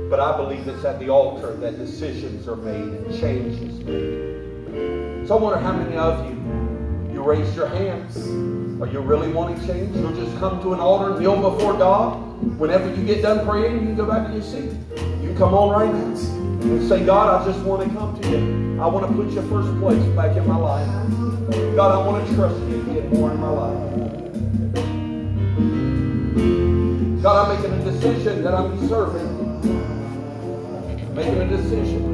[0.10, 5.28] But I believe it's at the altar that decisions are made and change is made.
[5.28, 8.18] So I wonder how many of you, you raised your hands.
[8.82, 9.94] Are you really wanting change?
[9.96, 12.18] You'll just come to an altar, kneel before God.
[12.58, 14.72] Whenever you get done praying, you can go back to your seat.
[15.22, 16.18] You come on right now and
[16.90, 18.82] say, God, I just want to come to you.
[18.82, 20.88] I want to put you first place back in my life.
[21.76, 24.02] God, I want to trust you to get more in my life.
[27.22, 29.30] God, I'm making a decision that I'm serving.
[31.14, 32.10] Making a decision.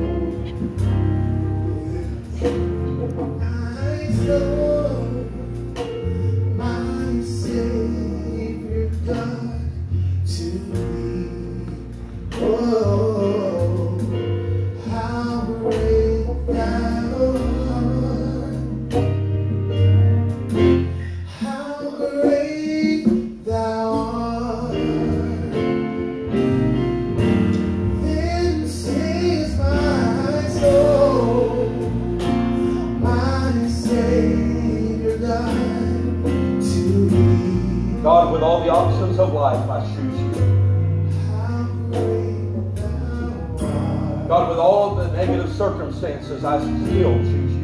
[45.27, 47.63] Negative circumstances, I still choose you.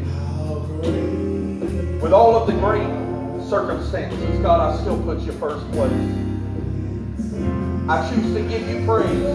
[2.01, 2.89] With all of the great
[3.47, 5.91] circumstances, God, I still put you first place.
[7.87, 9.25] I choose to give you praise.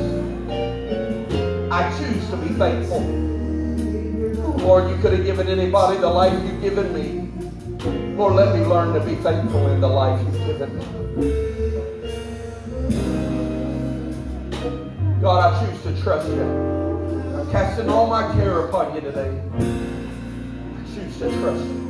[1.70, 3.00] I choose to be thankful.
[4.64, 7.30] Lord, you could have given anybody the life you've given me.
[8.16, 10.84] Lord, let me learn to be thankful in the life you've given me.
[15.20, 16.75] God, I choose to trust you.
[17.52, 19.40] Casting all my care upon you today.
[19.54, 21.85] I choose to trust you.